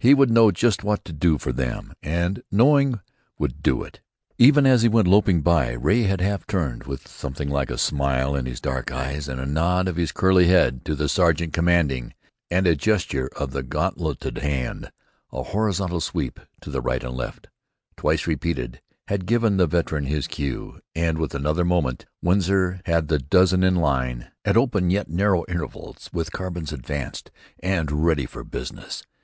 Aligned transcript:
He 0.00 0.14
would 0.14 0.30
know 0.32 0.50
just 0.50 0.82
what 0.82 1.04
to 1.04 1.12
do 1.12 1.38
for 1.38 1.52
them, 1.52 1.92
and 2.02 2.42
knowing, 2.50 2.98
would 3.38 3.62
do 3.62 3.84
it. 3.84 4.00
Even 4.36 4.66
as 4.66 4.82
he 4.82 4.88
went 4.88 5.06
loping 5.06 5.42
by 5.42 5.70
Ray 5.74 6.02
had 6.02 6.20
half 6.20 6.44
turned, 6.44 6.88
with 6.88 7.06
something 7.06 7.48
like 7.48 7.70
a 7.70 7.78
smile 7.78 8.34
in 8.34 8.46
his 8.46 8.60
dark 8.60 8.90
eyes 8.90 9.28
and 9.28 9.40
a 9.40 9.46
nod 9.46 9.86
of 9.86 9.94
his 9.94 10.10
curly 10.10 10.48
head 10.48 10.84
to 10.86 10.96
the 10.96 11.08
sergeant 11.08 11.52
commanding, 11.52 12.14
and 12.50 12.66
a 12.66 12.74
gesture 12.74 13.30
of 13.36 13.52
the 13.52 13.62
gauntleted 13.62 14.38
hand, 14.38 14.90
a 15.32 15.44
horizontal 15.44 16.00
sweep 16.00 16.40
to 16.62 16.72
right 16.80 17.04
and 17.04 17.14
left, 17.14 17.46
twice 17.96 18.26
repeated, 18.26 18.80
had 19.06 19.24
given 19.24 19.56
the 19.56 19.68
veteran 19.68 20.06
his 20.06 20.26
cue, 20.26 20.80
and 20.96 21.16
with 21.16 21.32
another 21.32 21.64
moment 21.64 22.06
Winsor 22.20 22.80
had 22.86 23.06
the 23.06 23.20
dozen 23.20 23.62
in 23.62 23.76
line 23.76 24.32
at 24.44 24.56
open, 24.56 24.90
yet 24.90 25.08
narrow, 25.08 25.44
intervals, 25.48 26.10
with 26.12 26.32
carbines 26.32 26.72
advanced 26.72 27.30
and 27.62 28.04
ready 28.04 28.26
for 28.26 28.42
business. 28.42 29.04